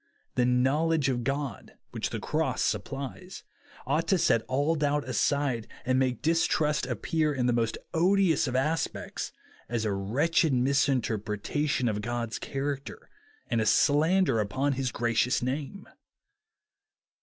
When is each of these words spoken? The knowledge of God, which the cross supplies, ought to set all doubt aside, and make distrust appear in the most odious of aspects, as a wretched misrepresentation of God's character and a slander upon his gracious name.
The 0.33 0.47
knowledge 0.47 1.09
of 1.09 1.23
God, 1.23 1.75
which 1.91 2.09
the 2.09 2.19
cross 2.19 2.63
supplies, 2.63 3.43
ought 3.85 4.07
to 4.07 4.17
set 4.17 4.41
all 4.47 4.73
doubt 4.73 5.07
aside, 5.07 5.67
and 5.85 5.99
make 5.99 6.23
distrust 6.23 6.87
appear 6.87 7.35
in 7.35 7.45
the 7.45 7.53
most 7.53 7.77
odious 7.93 8.47
of 8.47 8.55
aspects, 8.55 9.31
as 9.69 9.85
a 9.85 9.91
wretched 9.93 10.53
misrepresentation 10.53 11.87
of 11.87 12.01
God's 12.01 12.39
character 12.39 13.11
and 13.45 13.61
a 13.61 13.65
slander 13.67 14.39
upon 14.39 14.73
his 14.73 14.91
gracious 14.91 15.43
name. 15.43 15.87